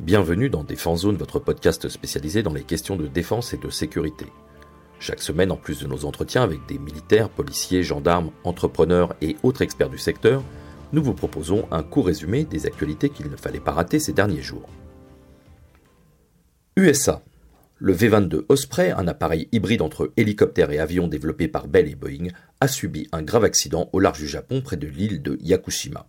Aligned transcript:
Bienvenue 0.00 0.48
dans 0.48 0.64
Défense 0.64 1.02
Zone, 1.02 1.18
votre 1.18 1.38
podcast 1.38 1.90
spécialisé 1.90 2.42
dans 2.42 2.54
les 2.54 2.62
questions 2.62 2.96
de 2.96 3.06
défense 3.06 3.52
et 3.52 3.58
de 3.58 3.68
sécurité. 3.68 4.24
Chaque 4.98 5.20
semaine, 5.20 5.52
en 5.52 5.58
plus 5.58 5.80
de 5.80 5.86
nos 5.86 6.06
entretiens 6.06 6.42
avec 6.42 6.64
des 6.66 6.78
militaires, 6.78 7.28
policiers, 7.28 7.82
gendarmes, 7.82 8.30
entrepreneurs 8.42 9.14
et 9.20 9.36
autres 9.42 9.60
experts 9.60 9.90
du 9.90 9.98
secteur, 9.98 10.42
nous 10.94 11.02
vous 11.02 11.12
proposons 11.12 11.68
un 11.70 11.82
court 11.82 12.06
résumé 12.06 12.44
des 12.44 12.64
actualités 12.64 13.10
qu'il 13.10 13.28
ne 13.28 13.36
fallait 13.36 13.60
pas 13.60 13.72
rater 13.72 13.98
ces 13.98 14.14
derniers 14.14 14.40
jours. 14.40 14.70
USA. 16.76 17.22
Le 17.76 17.92
V-22 17.92 18.46
Osprey, 18.48 18.92
un 18.92 19.06
appareil 19.06 19.48
hybride 19.52 19.82
entre 19.82 20.12
hélicoptère 20.16 20.70
et 20.70 20.78
avion 20.78 21.08
développé 21.08 21.46
par 21.46 21.68
Bell 21.68 21.88
et 21.88 21.94
Boeing, 21.94 22.28
a 22.60 22.68
subi 22.68 23.06
un 23.12 23.22
grave 23.22 23.44
accident 23.44 23.90
au 23.92 24.00
large 24.00 24.20
du 24.20 24.28
Japon 24.28 24.62
près 24.62 24.78
de 24.78 24.86
l'île 24.86 25.20
de 25.20 25.36
Yakushima. 25.42 26.06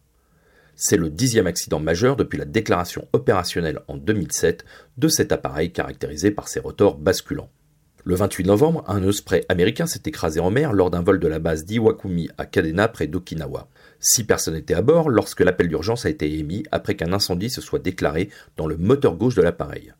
C'est 0.84 0.98
le 0.98 1.11
dixième 1.11 1.45
accident 1.45 1.79
majeur 1.79 2.16
depuis 2.16 2.39
la 2.39 2.45
déclaration 2.45 3.07
opérationnelle 3.14 3.82
en 3.87 3.97
2007 3.97 4.65
de 4.97 5.10
cet 5.10 5.32
appareil 5.32 5.71
caractérisé 5.71 6.32
par 6.32 6.47
ses 6.47 6.60
rotors 6.60 6.97
basculants. 6.97 7.51
Le 8.04 8.15
28 8.15 8.46
novembre, 8.46 8.83
un 8.87 9.04
Osprey 9.04 9.46
américain 9.47 9.86
s'est 9.86 10.01
écrasé 10.07 10.39
en 10.39 10.50
mer 10.50 10.73
lors 10.73 10.89
d'un 10.89 11.04
vol 11.04 11.20
de 11.20 11.28
la 11.28 11.37
base 11.37 11.65
d'Iwakuni 11.65 12.29
à 12.39 12.47
Kadena 12.47 12.87
près 12.87 13.06
d'Okinawa. 13.06 13.68
Six 14.00 14.23
personnes 14.23 14.56
étaient 14.56 14.73
à 14.73 14.82
bord 14.82 15.11
lorsque 15.11 15.42
l'appel 15.42 15.68
d'urgence 15.68 16.07
a 16.07 16.09
été 16.09 16.39
émis 16.39 16.64
après 16.71 16.95
qu'un 16.95 17.14
incendie 17.14 17.51
se 17.51 17.61
soit 17.61 17.78
déclaré 17.78 18.32
dans 18.57 18.65
le 18.65 18.78
moteur 18.78 19.18
gauche 19.18 19.36
de 19.36 19.43
l'appareil. 19.43 19.93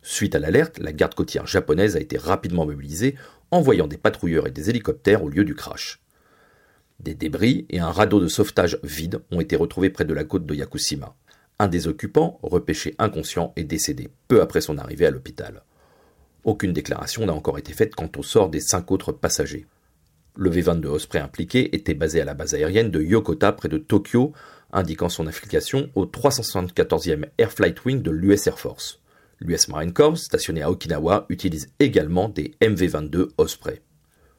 Suite 0.00 0.34
à 0.34 0.38
l'alerte, 0.38 0.78
la 0.78 0.94
garde 0.94 1.14
côtière 1.14 1.46
japonaise 1.46 1.96
a 1.96 2.00
été 2.00 2.16
rapidement 2.16 2.64
mobilisée, 2.64 3.16
envoyant 3.50 3.86
des 3.86 3.98
patrouilleurs 3.98 4.46
et 4.46 4.52
des 4.52 4.70
hélicoptères 4.70 5.22
au 5.22 5.28
lieu 5.28 5.44
du 5.44 5.54
crash. 5.54 6.00
Des 7.00 7.14
débris 7.14 7.64
et 7.70 7.78
un 7.78 7.90
radeau 7.90 8.20
de 8.20 8.26
sauvetage 8.26 8.78
vide 8.82 9.20
ont 9.30 9.40
été 9.40 9.54
retrouvés 9.54 9.90
près 9.90 10.04
de 10.04 10.14
la 10.14 10.24
côte 10.24 10.46
de 10.46 10.54
Yakushima. 10.54 11.14
Un 11.60 11.68
des 11.68 11.86
occupants, 11.86 12.40
repêché 12.42 12.94
inconscient, 12.98 13.52
est 13.56 13.64
décédé 13.64 14.08
peu 14.26 14.40
après 14.40 14.60
son 14.60 14.78
arrivée 14.78 15.06
à 15.06 15.10
l'hôpital. 15.10 15.62
Aucune 16.44 16.72
déclaration 16.72 17.26
n'a 17.26 17.34
encore 17.34 17.58
été 17.58 17.72
faite 17.72 17.94
quant 17.94 18.10
au 18.16 18.22
sort 18.22 18.48
des 18.48 18.60
cinq 18.60 18.90
autres 18.90 19.12
passagers. 19.12 19.66
Le 20.36 20.50
V-22 20.50 20.86
Osprey 20.86 21.18
impliqué 21.18 21.74
était 21.74 21.94
basé 21.94 22.20
à 22.20 22.24
la 22.24 22.34
base 22.34 22.54
aérienne 22.54 22.90
de 22.90 23.02
Yokota 23.02 23.52
près 23.52 23.68
de 23.68 23.78
Tokyo, 23.78 24.32
indiquant 24.72 25.08
son 25.08 25.26
affiliation 25.26 25.90
au 25.94 26.04
374e 26.06 27.26
Air 27.38 27.52
Flight 27.52 27.84
Wing 27.84 28.02
de 28.02 28.10
l'US 28.10 28.46
Air 28.46 28.58
Force. 28.58 29.00
L'US 29.40 29.68
Marine 29.68 29.92
Corps, 29.92 30.18
stationné 30.18 30.62
à 30.62 30.70
Okinawa, 30.70 31.26
utilise 31.28 31.68
également 31.78 32.28
des 32.28 32.54
MV-22 32.60 33.28
Osprey. 33.38 33.82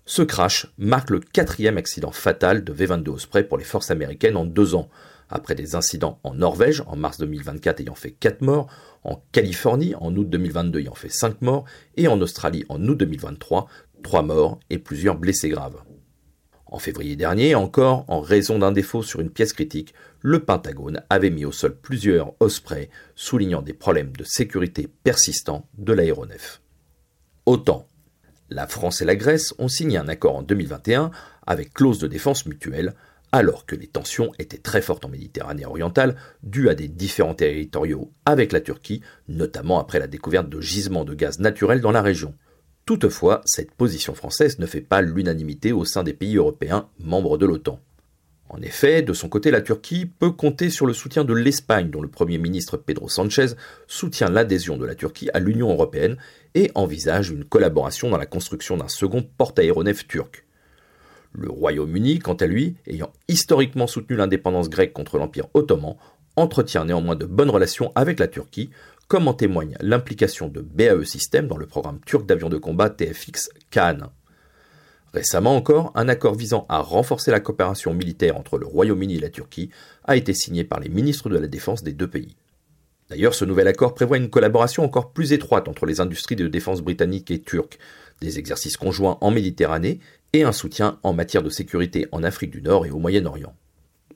Ce 0.10 0.24
crash 0.24 0.66
marque 0.80 1.12
le 1.12 1.20
quatrième 1.20 1.78
accident 1.78 2.10
fatal 2.10 2.64
de 2.64 2.74
V-22 2.74 3.10
Osprey 3.10 3.44
pour 3.44 3.60
les 3.60 3.64
forces 3.64 3.92
américaines 3.92 4.38
en 4.38 4.46
deux 4.46 4.74
ans, 4.74 4.90
après 5.30 5.54
des 5.54 5.76
incidents 5.76 6.20
en 6.24 6.34
Norvège 6.34 6.82
en 6.88 6.96
mars 6.96 7.20
2024 7.20 7.82
ayant 7.82 7.94
fait 7.94 8.10
4 8.10 8.42
morts, 8.42 8.66
en 9.04 9.22
Californie 9.32 9.94
en 9.94 10.16
août 10.16 10.28
2022 10.28 10.80
ayant 10.80 10.96
fait 10.96 11.10
5 11.10 11.44
morts, 11.44 11.66
et 11.96 12.08
en 12.08 12.20
Australie 12.22 12.66
en 12.70 12.84
août 12.88 12.96
2023, 12.98 13.68
3 14.02 14.22
morts 14.24 14.60
et 14.72 14.80
plusieurs 14.80 15.16
blessés 15.16 15.50
graves. 15.50 15.78
En 16.66 16.80
février 16.80 17.16
dernier, 17.16 17.54
encore 17.54 18.06
en 18.08 18.20
raison 18.20 18.58
d'un 18.58 18.72
défaut 18.72 19.04
sur 19.04 19.20
une 19.20 19.30
pièce 19.30 19.54
critique, 19.54 19.94
le 20.22 20.40
Pentagone 20.40 21.04
avait 21.12 21.30
mis 21.30 21.46
au 21.46 21.52
sol 21.52 21.78
plusieurs 21.80 22.34
Osprey, 22.40 22.90
soulignant 23.14 23.62
des 23.62 23.74
problèmes 23.74 24.18
de 24.18 24.24
sécurité 24.24 24.88
persistants 25.04 25.68
de 25.78 25.94
l'aéronef. 25.94 26.64
Autant 27.46 27.86
la 28.50 28.68
France 28.68 29.02
et 29.02 29.06
la 29.06 29.16
Grèce 29.16 29.54
ont 29.60 29.68
signé 29.68 29.98
un 29.98 30.08
accord 30.08 30.36
en 30.36 30.42
2021 30.42 31.12
avec 31.46 31.74
clause 31.74 32.00
de 32.00 32.08
défense 32.08 32.46
mutuelle, 32.46 32.94
alors 33.32 33.66
que 33.66 33.76
les 33.76 33.88
tensions 33.88 34.32
étaient 34.40 34.58
très 34.58 34.82
fortes 34.82 35.06
en 35.06 35.10
Méditerranée 35.10 35.66
orientale, 35.66 36.16
dues 36.44 36.70
à 36.70 36.76
des 36.76 36.88
différents 36.88 37.36
territoriaux 37.36 38.12
avec 38.26 38.52
la 38.52 38.62
Turquie, 38.62 39.02
notamment 39.28 39.80
après 39.80 40.00
la 40.00 40.08
découverte 40.08 40.50
de 40.50 40.62
gisements 40.62 41.06
de 41.06 41.14
gaz 41.14 41.40
naturel 41.40 41.82
dans 41.82 41.92
la 41.92 42.02
région. 42.02 42.34
Toutefois, 42.86 43.42
cette 43.46 43.72
position 43.72 44.16
française 44.16 44.58
ne 44.58 44.66
fait 44.66 44.82
pas 44.82 45.02
l'unanimité 45.02 45.72
au 45.72 45.86
sein 45.86 46.04
des 46.04 46.14
pays 46.14 46.38
européens 46.38 46.90
membres 47.00 47.38
de 47.38 47.46
l'OTAN. 47.46 47.80
En 48.50 48.62
effet, 48.64 49.04
de 49.04 49.14
son 49.14 49.30
côté, 49.30 49.52
la 49.52 49.62
Turquie 49.62 50.08
peut 50.08 50.32
compter 50.32 50.72
sur 50.72 50.88
le 50.88 50.94
soutien 50.94 51.24
de 51.24 51.36
l'Espagne, 51.36 51.92
dont 51.92 52.02
le 52.02 52.08
Premier 52.08 52.40
ministre 52.40 52.78
Pedro 52.78 53.08
Sánchez 53.08 53.54
soutient 53.88 54.30
l'adhésion 54.30 54.76
de 54.76 54.88
la 54.88 54.96
Turquie 54.96 55.30
à 55.36 55.40
l'Union 55.40 55.70
européenne 55.70 56.18
et 56.56 56.72
envisage 56.74 57.30
une 57.30 57.46
collaboration 57.46 58.10
dans 58.10 58.18
la 58.18 58.26
construction 58.26 58.76
d'un 58.76 58.88
second 58.88 59.24
porte-aéronef 59.38 60.08
turc. 60.08 60.46
Le 61.32 61.52
Royaume-Uni, 61.52 62.18
quant 62.18 62.34
à 62.34 62.48
lui, 62.48 62.76
ayant 62.88 63.14
historiquement 63.28 63.86
soutenu 63.86 64.16
l'indépendance 64.16 64.70
grecque 64.70 64.94
contre 64.94 65.20
l'Empire 65.20 65.46
ottoman, 65.54 65.98
entretient 66.36 66.86
néanmoins 66.86 67.16
de 67.16 67.28
bonnes 67.28 67.52
relations 67.52 67.92
avec 67.94 68.20
la 68.20 68.28
Turquie, 68.28 68.72
comme 69.08 69.28
en 69.28 69.36
témoigne 69.36 69.78
l'implication 69.80 70.48
de 70.48 70.62
BAE 70.62 71.04
Systems 71.04 71.48
dans 71.48 71.58
le 71.58 71.68
programme 71.68 72.00
turc 72.04 72.26
d'avions 72.26 72.50
de 72.50 72.58
combat 72.58 72.90
TFX 72.90 73.52
Khan. 73.70 74.10
Récemment 75.14 75.56
encore, 75.56 75.92
un 75.96 76.08
accord 76.08 76.36
visant 76.36 76.66
à 76.70 76.80
renforcer 76.80 77.32
la 77.32 77.40
coopération 77.40 77.94
militaire 77.94 78.38
entre 78.38 78.58
le 78.58 78.68
Royaume-Uni 78.68 79.16
et 79.16 79.20
la 79.20 79.30
Turquie 79.30 79.72
a 80.04 80.16
été 80.16 80.34
signé 80.34 80.64
par 80.64 80.80
les 80.80 80.90
ministres 80.90 81.30
de 81.30 81.38
la 81.38 81.48
Défense 81.48 81.84
des 81.84 81.94
deux 81.94 82.10
pays. 82.10 82.36
D'ailleurs, 83.10 83.34
ce 83.34 83.44
nouvel 83.44 83.68
accord 83.68 83.96
prévoit 83.96 84.18
une 84.18 84.30
collaboration 84.30 84.84
encore 84.84 85.12
plus 85.12 85.34
étroite 85.34 85.68
entre 85.68 85.88
les 85.88 86.00
industries 86.00 86.36
de 86.36 86.48
défense 86.48 86.82
britanniques 86.82 87.32
et 87.32 87.42
turques, 87.42 87.80
des 88.22 88.38
exercices 88.38 88.78
conjoints 88.78 89.18
en 89.22 89.32
Méditerranée 89.32 90.00
et 90.34 90.44
un 90.44 90.52
soutien 90.52 91.00
en 91.02 91.14
matière 91.14 91.42
de 91.42 91.50
sécurité 91.50 92.08
en 92.12 92.22
Afrique 92.22 92.52
du 92.52 92.62
Nord 92.62 92.86
et 92.86 92.92
au 92.92 93.00
Moyen-Orient. 93.00 93.56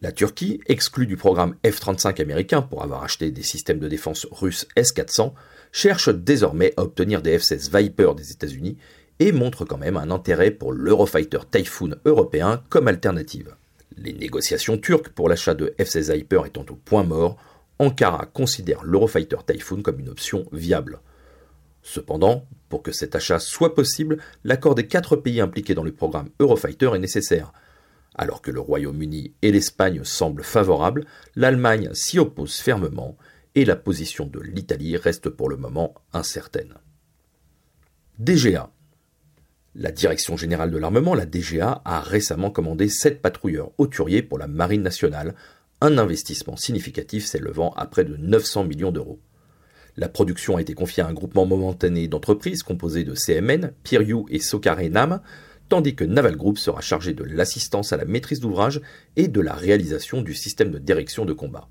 La 0.01 0.11
Turquie, 0.11 0.59
exclue 0.67 1.07
du 1.07 1.17
programme 1.17 1.55
F-35 1.65 2.21
américain 2.21 2.61
pour 2.61 2.83
avoir 2.83 3.03
acheté 3.03 3.31
des 3.31 3.41
systèmes 3.41 3.79
de 3.79 3.87
défense 3.87 4.27
russes 4.31 4.67
S-400, 4.75 5.33
cherche 5.71 6.09
désormais 6.09 6.73
à 6.77 6.83
obtenir 6.83 7.21
des 7.21 7.37
F-16 7.39 7.75
Viper 7.75 8.11
des 8.15 8.31
États-Unis 8.31 8.77
et 9.19 9.31
montre 9.31 9.65
quand 9.65 9.77
même 9.77 9.97
un 9.97 10.11
intérêt 10.11 10.51
pour 10.51 10.73
l'Eurofighter 10.73 11.39
Typhoon 11.49 11.95
européen 12.05 12.61
comme 12.69 12.87
alternative. 12.87 13.55
Les 13.97 14.13
négociations 14.13 14.77
turques 14.77 15.09
pour 15.09 15.29
l'achat 15.29 15.53
de 15.53 15.73
F-16 15.79 16.17
Hyper 16.17 16.45
étant 16.45 16.65
au 16.69 16.75
point 16.75 17.03
mort, 17.03 17.37
Ankara 17.79 18.25
considère 18.25 18.83
l'Eurofighter 18.83 19.37
Typhoon 19.45 19.81
comme 19.81 19.99
une 19.99 20.09
option 20.09 20.45
viable. 20.51 20.99
Cependant, 21.81 22.47
pour 22.69 22.81
que 22.81 22.91
cet 22.91 23.15
achat 23.15 23.39
soit 23.39 23.75
possible, 23.75 24.17
l'accord 24.43 24.73
des 24.73 24.87
quatre 24.87 25.15
pays 25.15 25.41
impliqués 25.41 25.75
dans 25.75 25.83
le 25.83 25.91
programme 25.91 26.29
Eurofighter 26.39 26.91
est 26.95 26.99
nécessaire. 26.99 27.51
Alors 28.15 28.41
que 28.41 28.51
le 28.51 28.59
Royaume-Uni 28.59 29.33
et 29.41 29.51
l'Espagne 29.51 30.03
semblent 30.03 30.43
favorables, 30.43 31.05
l'Allemagne 31.35 31.89
s'y 31.93 32.19
oppose 32.19 32.57
fermement 32.57 33.17
et 33.55 33.65
la 33.65 33.75
position 33.75 34.25
de 34.25 34.39
l'Italie 34.39 34.97
reste 34.97 35.29
pour 35.29 35.49
le 35.49 35.57
moment 35.57 35.93
incertaine. 36.13 36.75
DGA 38.19 38.71
la 39.75 39.91
Direction 39.91 40.37
générale 40.37 40.69
de 40.69 40.77
l'armement, 40.77 41.15
la 41.15 41.25
DGA, 41.25 41.81
a 41.83 41.99
récemment 41.99 42.51
commandé 42.51 42.89
7 42.89 43.21
patrouilleurs 43.21 43.71
hauturiers 43.77 44.21
pour 44.21 44.37
la 44.37 44.47
Marine 44.47 44.83
nationale, 44.83 45.33
un 45.81 45.97
investissement 45.97 46.57
significatif 46.57 47.25
s'élevant 47.25 47.73
à 47.73 47.87
près 47.87 48.05
de 48.05 48.15
900 48.15 48.65
millions 48.65 48.91
d'euros. 48.91 49.19
La 49.97 50.09
production 50.09 50.57
a 50.57 50.61
été 50.61 50.73
confiée 50.73 51.03
à 51.03 51.07
un 51.07 51.13
groupement 51.13 51.45
momentané 51.45 52.07
d'entreprises 52.07 52.63
composé 52.63 53.03
de 53.03 53.15
CMN, 53.15 53.73
Piriou 53.83 54.25
et 54.29 54.39
Sokare 54.39 54.89
Nam, 54.89 55.21
tandis 55.69 55.95
que 55.95 56.03
Naval 56.03 56.35
Group 56.35 56.57
sera 56.59 56.81
chargé 56.81 57.13
de 57.13 57.23
l'assistance 57.23 57.93
à 57.93 57.97
la 57.97 58.05
maîtrise 58.05 58.39
d'ouvrage 58.39 58.81
et 59.15 59.27
de 59.27 59.41
la 59.41 59.53
réalisation 59.53 60.21
du 60.21 60.35
système 60.35 60.71
de 60.71 60.79
direction 60.79 61.25
de 61.25 61.33
combat. 61.33 61.67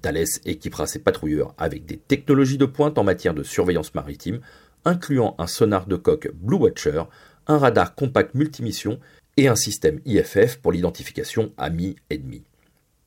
Thales 0.00 0.24
équipera 0.44 0.86
ses 0.86 0.98
patrouilleurs 0.98 1.54
avec 1.56 1.86
des 1.86 1.96
technologies 1.96 2.58
de 2.58 2.66
pointe 2.66 2.98
en 2.98 3.04
matière 3.04 3.34
de 3.34 3.42
surveillance 3.42 3.94
maritime, 3.94 4.40
incluant 4.84 5.34
un 5.38 5.46
sonar 5.46 5.86
de 5.86 5.96
coque 5.96 6.30
Blue 6.34 6.56
Watcher, 6.56 7.02
un 7.46 7.58
radar 7.58 7.94
compact 7.94 8.34
multimission 8.34 8.98
et 9.36 9.48
un 9.48 9.56
système 9.56 10.00
IFF 10.04 10.56
pour 10.56 10.72
l'identification 10.72 11.52
ami-ennemi. 11.56 12.44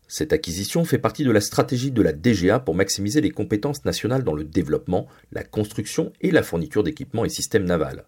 Cette 0.09 0.31
acquisition 0.31 0.85
fait 0.85 0.99
partie 0.99 1.25
de 1.25 1.31
la 1.31 1.41
stratégie 1.41 1.91
de 1.91 2.01
la 2.01 2.13
DGA 2.13 2.59
pour 2.59 2.75
maximiser 2.75 3.19
les 3.19 3.31
compétences 3.31 3.83
nationales 3.83 4.23
dans 4.23 4.35
le 4.35 4.45
développement, 4.45 5.07
la 5.33 5.43
construction 5.43 6.13
et 6.21 6.31
la 6.31 6.43
fourniture 6.43 6.83
d'équipements 6.83 7.25
et 7.25 7.29
systèmes 7.29 7.65
navals. 7.65 8.05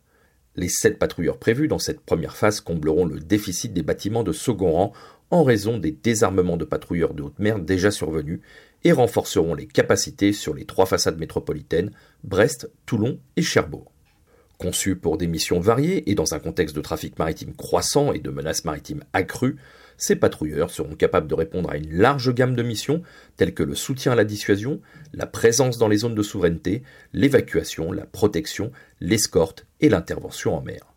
Les 0.55 0.69
sept 0.69 0.97
patrouilleurs 0.97 1.37
prévus 1.37 1.67
dans 1.67 1.79
cette 1.79 1.99
première 1.99 2.37
phase 2.37 2.61
combleront 2.61 3.05
le 3.05 3.19
déficit 3.19 3.73
des 3.73 3.83
bâtiments 3.83 4.23
de 4.23 4.31
second 4.31 4.71
rang 4.71 4.93
en 5.29 5.43
raison 5.43 5.77
des 5.77 5.91
désarmements 5.91 6.57
de 6.57 6.65
patrouilleurs 6.65 7.13
de 7.13 7.23
haute 7.23 7.39
mer 7.39 7.59
déjà 7.59 7.91
survenus 7.91 8.39
et 8.83 8.91
renforceront 8.91 9.53
les 9.53 9.67
capacités 9.67 10.33
sur 10.33 10.53
les 10.53 10.65
trois 10.65 10.85
façades 10.85 11.19
métropolitaines, 11.19 11.91
Brest, 12.23 12.69
Toulon 12.85 13.19
et 13.35 13.41
Cherbourg. 13.41 13.91
Conçus 14.57 14.97
pour 14.97 15.17
des 15.17 15.27
missions 15.27 15.59
variées 15.59 16.09
et 16.09 16.15
dans 16.15 16.33
un 16.33 16.39
contexte 16.39 16.75
de 16.75 16.81
trafic 16.81 17.17
maritime 17.17 17.53
croissant 17.53 18.11
et 18.11 18.19
de 18.19 18.29
menaces 18.29 18.65
maritimes 18.65 19.03
accrues, 19.13 19.55
ces 19.97 20.15
patrouilleurs 20.15 20.71
seront 20.71 20.95
capables 20.95 21.27
de 21.27 21.35
répondre 21.35 21.69
à 21.69 21.77
une 21.77 21.93
large 21.93 22.33
gamme 22.33 22.55
de 22.55 22.63
missions 22.63 23.01
telles 23.35 23.53
que 23.53 23.63
le 23.63 23.75
soutien 23.75 24.13
à 24.13 24.15
la 24.15 24.23
dissuasion, 24.23 24.81
la 25.13 25.27
présence 25.27 25.77
dans 25.77 25.87
les 25.89 25.97
zones 25.97 26.15
de 26.15 26.23
souveraineté, 26.23 26.83
l'évacuation, 27.13 27.91
la 27.91 28.05
protection, 28.05 28.71
l'escorte 29.01 29.65
et 29.81 29.89
l'intervention 29.89 30.55
en 30.55 30.61
mer. 30.61 30.88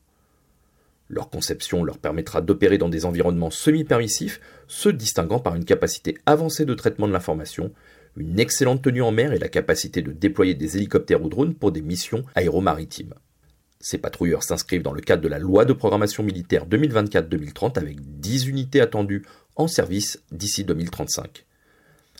Leur 1.12 1.28
conception 1.28 1.84
leur 1.84 1.98
permettra 1.98 2.40
d'opérer 2.40 2.78
dans 2.78 2.88
des 2.88 3.04
environnements 3.04 3.50
semi-permissifs, 3.50 4.40
se 4.66 4.88
distinguant 4.88 5.40
par 5.40 5.54
une 5.54 5.66
capacité 5.66 6.16
avancée 6.24 6.64
de 6.64 6.72
traitement 6.72 7.06
de 7.06 7.12
l'information, 7.12 7.70
une 8.16 8.40
excellente 8.40 8.80
tenue 8.80 9.02
en 9.02 9.12
mer 9.12 9.34
et 9.34 9.38
la 9.38 9.48
capacité 9.48 10.00
de 10.00 10.10
déployer 10.10 10.54
des 10.54 10.78
hélicoptères 10.78 11.22
ou 11.22 11.28
drones 11.28 11.54
pour 11.54 11.70
des 11.70 11.82
missions 11.82 12.24
aéromaritimes. 12.34 13.12
Ces 13.78 13.98
patrouilleurs 13.98 14.42
s'inscrivent 14.42 14.82
dans 14.82 14.94
le 14.94 15.02
cadre 15.02 15.22
de 15.22 15.28
la 15.28 15.38
loi 15.38 15.66
de 15.66 15.74
programmation 15.74 16.22
militaire 16.22 16.66
2024-2030 16.66 17.78
avec 17.78 18.00
10 18.20 18.46
unités 18.46 18.80
attendues 18.80 19.26
en 19.56 19.68
service 19.68 20.22
d'ici 20.30 20.64
2035. 20.64 21.44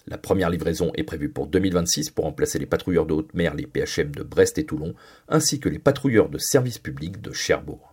La 0.06 0.18
première 0.18 0.50
livraison 0.50 0.92
est 0.96 1.04
prévue 1.04 1.30
pour 1.30 1.46
2026 1.46 2.10
pour 2.10 2.26
remplacer 2.26 2.58
les 2.58 2.66
patrouilleurs 2.66 3.06
de 3.06 3.14
haute 3.14 3.32
mer, 3.32 3.54
les 3.54 3.66
PHM 3.66 4.14
de 4.14 4.22
Brest 4.22 4.58
et 4.58 4.66
Toulon, 4.66 4.94
ainsi 5.28 5.60
que 5.60 5.70
les 5.70 5.78
patrouilleurs 5.78 6.28
de 6.28 6.36
service 6.36 6.78
public 6.78 7.22
de 7.22 7.32
Cherbourg. 7.32 7.91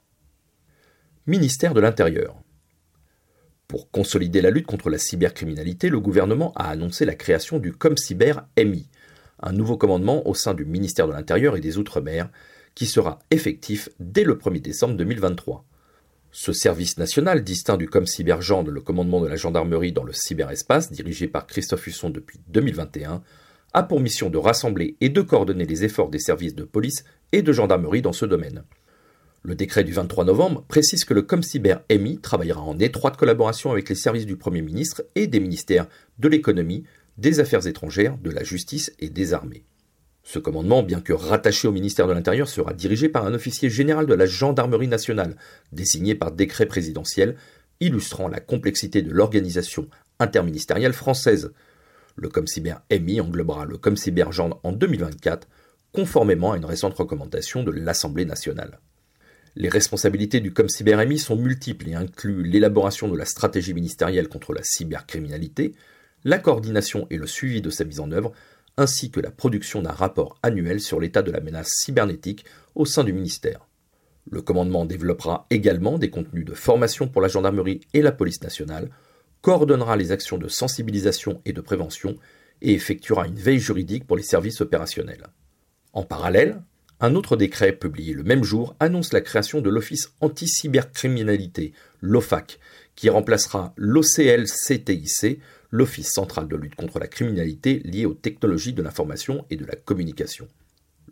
Ministère 1.29 1.75
de 1.75 1.79
l'Intérieur. 1.79 2.41
Pour 3.67 3.91
consolider 3.91 4.41
la 4.41 4.49
lutte 4.49 4.65
contre 4.65 4.89
la 4.89 4.97
cybercriminalité, 4.97 5.89
le 5.89 5.99
gouvernement 5.99 6.53
a 6.55 6.71
annoncé 6.71 7.05
la 7.05 7.13
création 7.13 7.59
du 7.59 7.71
ComCyber 7.71 8.33
MI, 8.57 8.89
un 9.39 9.51
nouveau 9.51 9.77
commandement 9.77 10.27
au 10.27 10.33
sein 10.33 10.55
du 10.55 10.65
ministère 10.65 11.07
de 11.07 11.13
l'Intérieur 11.13 11.55
et 11.55 11.61
des 11.61 11.77
Outre-mer, 11.77 12.31
qui 12.73 12.87
sera 12.87 13.19
effectif 13.29 13.89
dès 13.99 14.23
le 14.23 14.37
1er 14.37 14.59
décembre 14.59 14.95
2023. 14.95 15.65
Ce 16.31 16.51
service 16.51 16.97
national, 16.97 17.43
distinct 17.43 17.77
du 17.77 17.87
ComCyberGend, 17.87 18.67
le 18.67 18.81
commandement 18.81 19.21
de 19.21 19.27
la 19.27 19.35
gendarmerie 19.35 19.91
dans 19.91 20.03
le 20.03 20.13
cyberespace, 20.13 20.91
dirigé 20.91 21.27
par 21.27 21.45
Christophe 21.45 21.85
Husson 21.85 22.09
depuis 22.09 22.39
2021, 22.47 23.21
a 23.73 23.83
pour 23.83 23.99
mission 23.99 24.31
de 24.31 24.39
rassembler 24.39 24.97
et 24.99 25.09
de 25.09 25.21
coordonner 25.21 25.65
les 25.65 25.83
efforts 25.83 26.09
des 26.09 26.17
services 26.17 26.55
de 26.55 26.63
police 26.63 27.03
et 27.33 27.43
de 27.43 27.53
gendarmerie 27.53 28.01
dans 28.01 28.13
ce 28.13 28.25
domaine. 28.25 28.63
Le 29.41 29.55
décret 29.55 29.85
du 29.85 29.93
23 29.93 30.25
novembre 30.25 30.65
précise 30.67 31.05
que 31.05 31.13
le 31.13 31.21
ComCyber 31.21 31.77
MI 31.89 32.19
travaillera 32.19 32.61
en 32.61 32.77
étroite 32.77 33.15
collaboration 33.15 33.71
avec 33.71 33.87
les 33.87 33.95
services 33.95 34.25
du 34.25 34.35
Premier 34.35 34.61
ministre 34.61 35.05
et 35.15 35.27
des 35.27 35.39
ministères 35.39 35.87
de 36.17 36.27
l'économie, 36.27 36.83
des 37.17 37.39
affaires 37.39 37.65
étrangères, 37.65 38.17
de 38.17 38.31
la 38.31 38.43
justice 38.43 38.91
et 38.99 39.09
des 39.09 39.33
armées. 39.33 39.63
Ce 40.23 40.39
commandement, 40.39 40.83
bien 40.83 40.99
que 40.99 41.13
rattaché 41.13 41.69
au 41.69 41.71
ministère 41.71 42.05
de 42.05 42.13
l'Intérieur, 42.13 42.49
sera 42.49 42.73
dirigé 42.73 43.07
par 43.07 43.25
un 43.25 43.33
officier 43.33 43.69
général 43.69 44.07
de 44.07 44.13
la 44.13 44.25
gendarmerie 44.25 44.89
nationale, 44.89 45.37
désigné 45.71 46.15
par 46.15 46.33
décret 46.33 46.65
présidentiel, 46.65 47.37
illustrant 47.79 48.27
la 48.27 48.41
complexité 48.41 49.01
de 49.01 49.11
l'organisation 49.11 49.87
interministérielle 50.19 50.93
française. 50.93 51.53
Le 52.17 52.27
ComCyber 52.27 52.75
MI 52.91 53.21
englobera 53.21 53.65
le 53.65 53.77
ComCyber 53.77 54.27
en 54.63 54.73
2024, 54.73 55.47
conformément 55.93 56.51
à 56.51 56.57
une 56.57 56.65
récente 56.65 56.95
recommandation 56.95 57.63
de 57.63 57.71
l'Assemblée 57.71 58.25
nationale. 58.25 58.79
Les 59.55 59.69
responsabilités 59.69 60.39
du 60.39 60.53
ComCyberMI 60.53 61.17
sont 61.17 61.35
multiples 61.35 61.89
et 61.89 61.95
incluent 61.95 62.43
l'élaboration 62.43 63.07
de 63.07 63.17
la 63.17 63.25
stratégie 63.25 63.73
ministérielle 63.73 64.29
contre 64.29 64.53
la 64.53 64.63
cybercriminalité, 64.63 65.73
la 66.23 66.37
coordination 66.37 67.07
et 67.09 67.17
le 67.17 67.27
suivi 67.27 67.61
de 67.61 67.69
sa 67.69 67.83
mise 67.83 67.99
en 67.99 68.11
œuvre, 68.11 68.31
ainsi 68.77 69.11
que 69.11 69.19
la 69.19 69.31
production 69.31 69.81
d'un 69.81 69.91
rapport 69.91 70.37
annuel 70.43 70.79
sur 70.79 70.99
l'état 70.99 71.21
de 71.21 71.31
la 71.31 71.41
menace 71.41 71.69
cybernétique 71.71 72.45
au 72.75 72.85
sein 72.85 73.03
du 73.03 73.13
ministère. 73.13 73.67
Le 74.31 74.41
commandement 74.41 74.85
développera 74.85 75.47
également 75.49 75.97
des 75.97 76.09
contenus 76.09 76.45
de 76.45 76.53
formation 76.53 77.07
pour 77.07 77.21
la 77.21 77.27
gendarmerie 77.27 77.81
et 77.93 78.01
la 78.01 78.11
police 78.11 78.41
nationale, 78.41 78.89
coordonnera 79.41 79.95
les 79.95 80.11
actions 80.11 80.37
de 80.37 80.47
sensibilisation 80.47 81.41
et 81.45 81.53
de 81.53 81.61
prévention 81.61 82.15
et 82.61 82.73
effectuera 82.73 83.27
une 83.27 83.35
veille 83.35 83.59
juridique 83.59 84.05
pour 84.05 84.17
les 84.17 84.23
services 84.23 84.61
opérationnels. 84.61 85.27
En 85.93 86.03
parallèle, 86.03 86.61
un 87.01 87.15
autre 87.15 87.37
décret 87.37 87.71
publié 87.71 88.13
le 88.13 88.23
même 88.23 88.43
jour 88.43 88.75
annonce 88.79 89.13
la 89.13 89.21
création 89.21 89.61
de 89.61 89.69
l'Office 89.69 90.11
anti-cybercriminalité, 90.19 91.73
l'OFAC, 92.01 92.59
qui 92.95 93.09
remplacera 93.09 93.73
l'OCLCTIC, 93.77 95.39
l'Office 95.71 96.11
central 96.11 96.49
de 96.49 96.57
lutte 96.57 96.75
contre 96.75 96.99
la 96.99 97.07
criminalité 97.07 97.81
liée 97.85 98.05
aux 98.05 98.13
technologies 98.13 98.73
de 98.73 98.81
l'information 98.81 99.45
et 99.49 99.55
de 99.55 99.65
la 99.65 99.75
communication. 99.75 100.49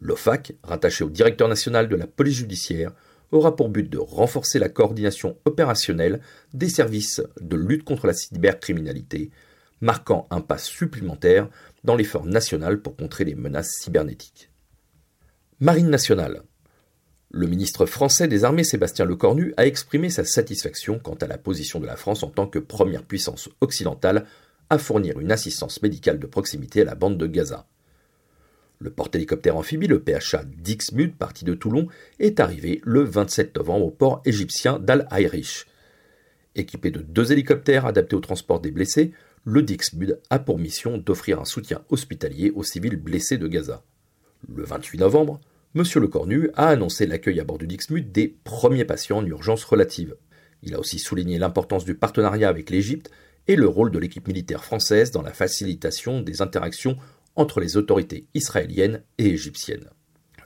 L'OFAC, 0.01 0.53
rattaché 0.63 1.05
au 1.05 1.09
directeur 1.09 1.47
national 1.47 1.87
de 1.87 1.95
la 1.95 2.07
police 2.07 2.35
judiciaire, 2.35 2.91
aura 3.31 3.55
pour 3.55 3.69
but 3.69 3.89
de 3.89 3.97
renforcer 3.97 4.59
la 4.59 4.69
coordination 4.69 5.37
opérationnelle 5.45 6.21
des 6.53 6.69
services 6.69 7.21
de 7.39 7.55
lutte 7.55 7.83
contre 7.83 8.07
la 8.07 8.13
cybercriminalité, 8.13 9.31
marquant 9.79 10.27
un 10.31 10.41
pas 10.41 10.57
supplémentaire 10.57 11.49
dans 11.85 11.95
l'effort 11.95 12.25
national 12.25 12.81
pour 12.81 12.97
contrer 12.97 13.23
les 13.23 13.35
menaces 13.35 13.71
cybernétiques. 13.79 14.49
Marine 15.59 15.89
nationale. 15.89 16.43
Le 17.31 17.47
ministre 17.47 17.87
français 17.87 18.27
des 18.27 18.43
Armées 18.43 18.63
Sébastien 18.63 19.05
Lecornu 19.05 19.55
a 19.57 19.65
exprimé 19.65 20.11
sa 20.11 20.23
satisfaction 20.23 20.99
quant 20.99 21.15
à 21.15 21.25
la 21.25 21.39
position 21.39 21.79
de 21.79 21.87
la 21.87 21.95
France 21.95 22.21
en 22.21 22.27
tant 22.27 22.45
que 22.45 22.59
première 22.59 23.01
puissance 23.01 23.49
occidentale 23.59 24.27
à 24.69 24.77
fournir 24.77 25.19
une 25.19 25.31
assistance 25.31 25.81
médicale 25.81 26.19
de 26.19 26.27
proximité 26.27 26.81
à 26.81 26.85
la 26.85 26.93
bande 26.93 27.17
de 27.17 27.25
Gaza. 27.25 27.65
Le 28.77 28.91
porte-hélicoptère 28.91 29.57
amphibie, 29.57 29.87
le 29.87 29.99
PHA 29.99 30.43
Dixmude, 30.45 31.15
parti 31.15 31.43
de 31.43 31.55
Toulon, 31.55 31.87
est 32.19 32.39
arrivé 32.39 32.79
le 32.83 33.01
27 33.01 33.57
novembre 33.57 33.85
au 33.87 33.91
port 33.91 34.21
égyptien 34.25 34.77
d'Al-Airish. 34.77 35.65
Équipé 36.53 36.91
de 36.91 37.01
deux 37.01 37.31
hélicoptères 37.31 37.87
adaptés 37.87 38.15
au 38.15 38.19
transport 38.19 38.59
des 38.59 38.69
blessés, 38.69 39.11
le 39.43 39.63
Dixmude 39.63 40.19
a 40.29 40.37
pour 40.37 40.59
mission 40.59 40.99
d'offrir 40.99 41.41
un 41.41 41.45
soutien 41.45 41.81
hospitalier 41.89 42.51
aux 42.51 42.63
civils 42.63 42.97
blessés 42.97 43.39
de 43.39 43.47
Gaza. 43.47 43.81
Le 44.53 44.63
28 44.63 44.99
novembre, 44.99 45.41
M. 45.75 45.83
Lecornu 45.95 46.49
a 46.55 46.69
annoncé 46.69 47.05
l'accueil 47.05 47.39
à 47.39 47.43
bord 47.43 47.57
du 47.57 47.67
Dixmude 47.67 48.11
des 48.11 48.35
premiers 48.43 48.85
patients 48.85 49.17
en 49.17 49.25
urgence 49.25 49.63
relative. 49.63 50.15
Il 50.63 50.73
a 50.73 50.79
aussi 50.79 50.97
souligné 50.97 51.37
l'importance 51.37 51.85
du 51.85 51.95
partenariat 51.95 52.49
avec 52.49 52.69
l'Égypte 52.69 53.11
et 53.47 53.55
le 53.55 53.67
rôle 53.67 53.91
de 53.91 53.99
l'équipe 53.99 54.27
militaire 54.27 54.63
française 54.63 55.11
dans 55.11 55.21
la 55.21 55.33
facilitation 55.33 56.21
des 56.21 56.41
interactions 56.41 56.97
entre 57.35 57.59
les 57.59 57.77
autorités 57.77 58.25
israéliennes 58.33 59.03
et 59.17 59.27
égyptiennes. 59.27 59.89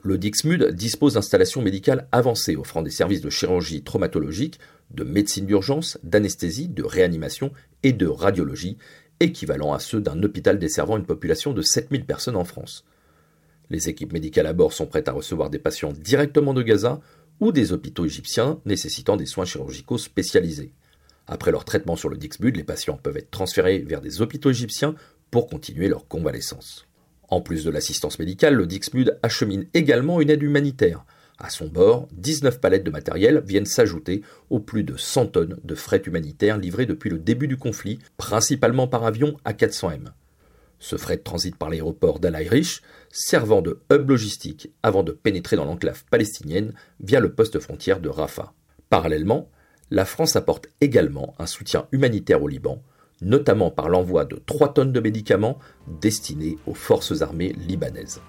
Le 0.02 0.18
Dixmude 0.18 0.72
dispose 0.72 1.14
d'installations 1.14 1.62
médicales 1.62 2.08
avancées 2.10 2.56
offrant 2.56 2.82
des 2.82 2.90
services 2.90 3.20
de 3.20 3.30
chirurgie 3.30 3.84
traumatologique, 3.84 4.58
de 4.90 5.04
médecine 5.04 5.46
d'urgence, 5.46 5.98
d'anesthésie, 6.02 6.68
de 6.68 6.82
réanimation 6.82 7.52
et 7.84 7.92
de 7.92 8.06
radiologie, 8.06 8.78
équivalents 9.20 9.72
à 9.72 9.78
ceux 9.78 10.00
d'un 10.00 10.20
hôpital 10.22 10.58
desservant 10.58 10.96
une 10.96 11.06
population 11.06 11.52
de 11.52 11.62
7000 11.62 12.04
personnes 12.04 12.36
en 12.36 12.44
France. 12.44 12.84
Les 13.72 13.88
équipes 13.88 14.12
médicales 14.12 14.46
à 14.46 14.52
bord 14.52 14.74
sont 14.74 14.84
prêtes 14.84 15.08
à 15.08 15.12
recevoir 15.12 15.48
des 15.48 15.58
patients 15.58 15.94
directement 15.94 16.52
de 16.52 16.62
Gaza 16.62 17.00
ou 17.40 17.52
des 17.52 17.72
hôpitaux 17.72 18.04
égyptiens 18.04 18.60
nécessitant 18.66 19.16
des 19.16 19.24
soins 19.24 19.46
chirurgicaux 19.46 19.96
spécialisés. 19.96 20.74
Après 21.26 21.50
leur 21.50 21.64
traitement 21.64 21.96
sur 21.96 22.10
le 22.10 22.18
Dixmude, 22.18 22.58
les 22.58 22.64
patients 22.64 23.00
peuvent 23.02 23.16
être 23.16 23.30
transférés 23.30 23.78
vers 23.78 24.02
des 24.02 24.20
hôpitaux 24.20 24.50
égyptiens 24.50 24.94
pour 25.30 25.46
continuer 25.46 25.88
leur 25.88 26.06
convalescence. 26.06 26.86
En 27.30 27.40
plus 27.40 27.64
de 27.64 27.70
l'assistance 27.70 28.18
médicale, 28.18 28.56
le 28.56 28.66
Dixmude 28.66 29.18
achemine 29.22 29.66
également 29.72 30.20
une 30.20 30.28
aide 30.28 30.42
humanitaire. 30.42 31.06
À 31.38 31.48
son 31.48 31.68
bord, 31.68 32.08
19 32.12 32.60
palettes 32.60 32.84
de 32.84 32.90
matériel 32.90 33.42
viennent 33.46 33.64
s'ajouter 33.64 34.20
aux 34.50 34.60
plus 34.60 34.84
de 34.84 34.98
100 34.98 35.28
tonnes 35.28 35.58
de 35.64 35.74
fret 35.74 36.02
humanitaire 36.04 36.58
livrées 36.58 36.84
depuis 36.84 37.08
le 37.08 37.18
début 37.18 37.48
du 37.48 37.56
conflit, 37.56 38.00
principalement 38.18 38.86
par 38.86 39.06
avion 39.06 39.34
A400M. 39.46 40.10
Ce 40.82 40.96
fret 40.96 41.18
transite 41.18 41.54
par 41.54 41.70
l'aéroport 41.70 42.18
d'Al-Airish, 42.18 42.82
servant 43.08 43.62
de 43.62 43.78
hub 43.92 44.10
logistique 44.10 44.72
avant 44.82 45.04
de 45.04 45.12
pénétrer 45.12 45.54
dans 45.54 45.64
l'enclave 45.64 46.02
palestinienne 46.10 46.74
via 46.98 47.20
le 47.20 47.32
poste 47.32 47.60
frontière 47.60 48.00
de 48.00 48.08
Rafah. 48.08 48.52
Parallèlement, 48.90 49.48
la 49.92 50.04
France 50.04 50.34
apporte 50.34 50.66
également 50.80 51.34
un 51.38 51.46
soutien 51.46 51.86
humanitaire 51.92 52.42
au 52.42 52.48
Liban, 52.48 52.82
notamment 53.20 53.70
par 53.70 53.88
l'envoi 53.88 54.24
de 54.24 54.42
3 54.44 54.74
tonnes 54.74 54.92
de 54.92 54.98
médicaments 54.98 55.60
destinés 56.00 56.58
aux 56.66 56.74
forces 56.74 57.22
armées 57.22 57.52
libanaises. 57.52 58.20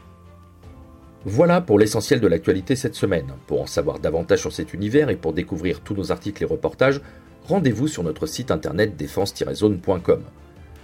Voilà 1.26 1.60
pour 1.60 1.80
l'essentiel 1.80 2.22
de 2.22 2.28
l'actualité 2.28 2.76
cette 2.76 2.94
semaine. 2.94 3.34
Pour 3.48 3.64
en 3.64 3.68
savoir 3.68 3.98
davantage 3.98 4.42
sur 4.42 4.54
cet 4.54 4.76
univers 4.76 5.10
et 5.10 5.16
pour 5.18 5.34
découvrir 5.34 5.80
tous 5.80 5.96
nos 5.96 6.12
articles 6.12 6.44
et 6.44 6.46
reportages, 6.46 7.02
rendez-vous 7.48 7.88
sur 7.88 8.04
notre 8.04 8.28
site 8.28 8.52
internet 8.52 8.96
défense-zone.com. 8.96 10.22